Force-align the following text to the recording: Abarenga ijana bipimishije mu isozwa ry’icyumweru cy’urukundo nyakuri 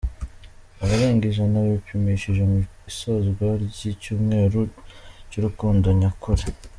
Abarenga 0.81 1.23
ijana 1.31 1.57
bipimishije 1.67 2.41
mu 2.51 2.57
isozwa 2.89 3.45
ry’icyumweru 3.63 4.61
cy’urukundo 5.29 5.87
nyakuri 6.01 6.45